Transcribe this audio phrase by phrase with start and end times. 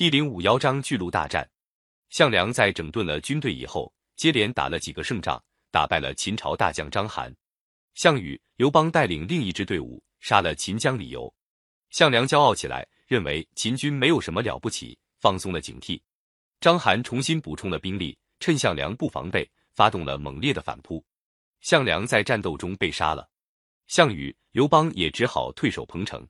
[0.00, 1.46] 第零五幺章巨鹿大战。
[2.08, 5.38] 项梁在整顿了军队以后，接连打了几个胜仗，
[5.70, 7.30] 打败了秦朝大将章邯。
[7.92, 11.30] 项羽、刘邦带领另一支队伍杀了秦将李由。
[11.90, 16.00] 项梁骄傲起来，认为秦军没有什么了不起，放松了警惕。
[16.60, 21.04] 章邯重新补充了兵力，趁项梁不防备，发动了猛烈的反扑。
[21.60, 23.28] 项梁在战斗中被杀了，
[23.86, 26.26] 项羽、刘邦也只好退守彭城。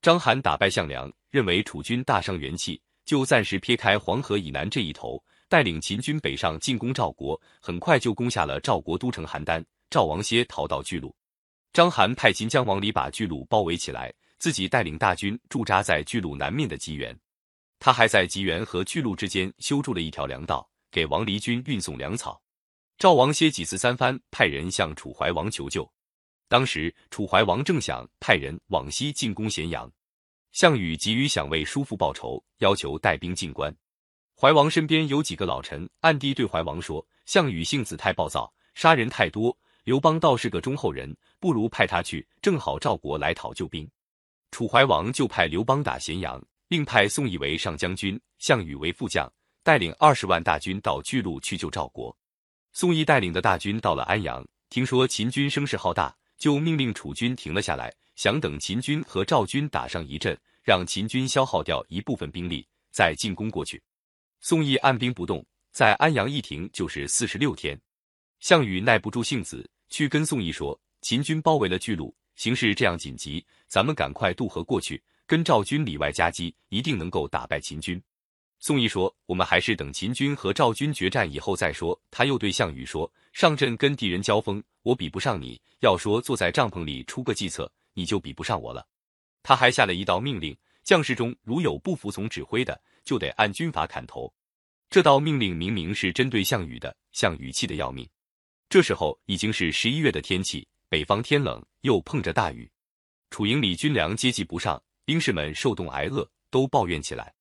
[0.00, 2.80] 章邯打败项梁，认为楚军大伤元气。
[3.12, 9.62] 就暂时撇开黄河以南这一头，带领秦军北上进攻赵国，很快就攻下了赵国都城邯郸。
[9.90, 11.14] 赵王歇逃到巨鹿，
[11.74, 17.14] 章邯派秦将王离把巨鹿包围起来，自己带领大军驻扎在巨鹿南面的棘原。
[17.78, 22.40] 他还在棘原和巨鹿之间修筑了一条粮道，给王离军运送粮草。
[22.96, 25.86] 赵王歇几次三番派人向楚怀王求救，
[26.48, 29.92] 当时楚怀王正想派人往西进攻咸阳。
[30.52, 33.74] 项羽急于想为叔父报仇，要求带兵进关。
[34.38, 39.56] 怀王身边有几个老臣，暗地对怀王说：“项羽性子太暴躁，杀人太多。
[39.84, 43.88] 刘邦倒是个忠厚人，不如派他去，正好赵国来讨救兵。”
[44.52, 52.14] 楚怀王就派刘邦打咸阳，另派宋义为上将军，项羽为副将，带领二十万大军到巨鹿去救赵国。
[52.72, 57.94] 宋义带领的大军到了安阳，听说秦军声势浩大，就命令楚军停了下来。
[58.16, 63.80] 想等秦军和赵军打上一阵，让秦军消耗掉一部分兵力，再进攻过去。
[64.40, 67.80] 宋义按兵不动，在安阳一停就是四十六天。
[68.40, 78.02] 项羽耐不住性子，去跟宋义说：“秦军包围了巨鹿，形势这样紧急，咱们赶快渡河过去，跟赵军里外夹击，一定能够打败秦军。”
[78.64, 85.60] 宋义说：“我们还是等秦军和赵军决战以后再说。”他又对项羽说：“上阵跟敌人交锋，我比不上你。
[85.80, 88.86] 要说坐在帐篷里出个计策。”你就比不上我了。
[89.42, 94.32] 他还下了一道命令：将士中如有不服从指挥的，就得按军法砍头。
[94.88, 98.08] 这道命令明明是针对项羽的，项羽气得要命。
[98.68, 102.70] 这时候已经是十一月的天气，北方天冷，又碰着大雨，
[103.28, 107.34] 楚营里军粮接济不上，兵士们受冻挨饿，都抱怨起来。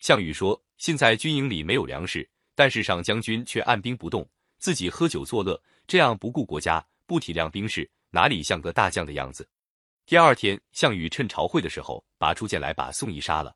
[0.00, 4.28] 项羽说：“现在军营里没有粮食，但是上将军却按兵不动，
[4.58, 9.46] 自己喝酒作乐，这样不顾国家，不体谅兵士。”哪里像个大将的样子？
[10.06, 13.54] 第二天，项羽趁朝会的时候，拔出剑来把宋义杀了。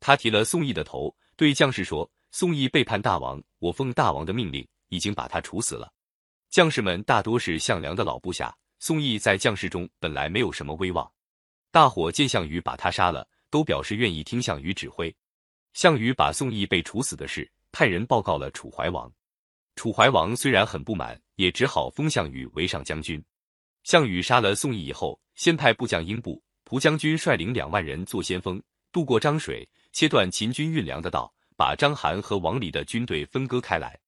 [0.00, 5.92] 他提了宋义的头，对将士说：“宋义背叛大王，我奉大王的命令，已经把他处死了。”
[6.50, 11.08] 将士们大多是项梁的老部下，宋义在将士中本来没有什么威望。
[11.70, 15.14] 大伙见项羽把他杀了，都表示愿意听项羽指挥。
[15.74, 19.12] 项羽把宋义被处死的事派人报告了楚怀王。
[19.74, 23.22] 楚怀王虽然很不满，也只好封项羽为上将军。
[23.82, 28.62] 项羽杀了宋义以后，先派部将英布、蒲将军率领两万人做先锋，
[28.92, 33.98] 渡过漳水，切断秦军运粮的道，把章邯和王离的军队分割开来。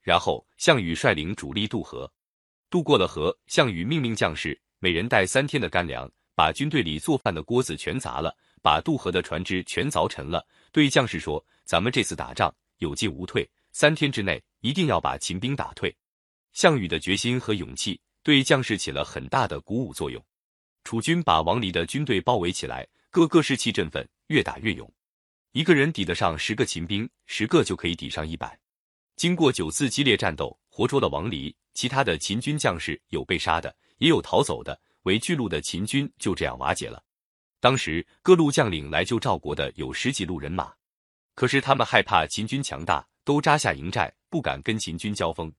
[0.00, 2.10] 然后，项羽率领主力渡河，
[2.70, 8.34] 渡过了河，项羽命令将士每人带三天的干粮，把军队里做饭的锅子全砸了，
[8.68, 10.46] 把渡河的船只全凿沉了。
[10.72, 15.96] 对将士说：“咱们这次打仗有进无退，三天之内一定要把秦兵打退。”
[16.52, 17.98] 项羽的决心和勇气。
[18.22, 20.22] 对将士起了很大的鼓舞作用。
[20.84, 24.92] 楚军把王离的军队包围起来，个个士气振奋，越打越勇。
[25.52, 28.58] 一个人抵得上十个秦兵，十个就可以抵上一百。
[29.16, 31.56] 经过九次激烈战斗，活捉了王离。
[31.72, 34.78] 其他的秦军将士有被杀的，也有逃走的。
[35.04, 37.02] 围巨鹿的秦军就这样瓦解了。
[37.60, 40.72] 当时各路将领来救赵国的有十几路人马，
[41.34, 45.52] 可是他们害怕秦军强大，都扎下营寨，不敢跟秦军交锋。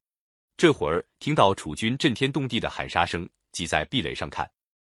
[0.56, 4.50] 这会儿听到楚军震天动地的喊杀声，挤在壁垒上看。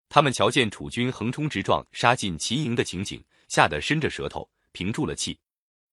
[0.09, 5.39] 他们瞧见楚军横冲直撞杀进秦营的情景，吓得伸着舌头，屏住了气。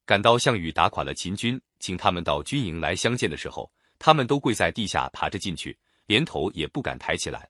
[0.06, 7.50] 赶到项羽打垮了秦军，请他们到军营来相见的时候，他们都跪在地下爬着进去，连头也不敢抬起来。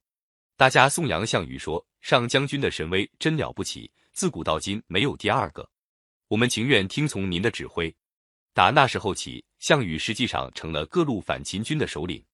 [0.58, 5.70] 大家颂扬项羽说：“上将军的神威真了不起，自古到今没有第二个。
[6.28, 7.96] 我们情愿听从您的指挥。”
[8.56, 12.26] 打那时候起，项羽实际上成了各路反秦军的首领。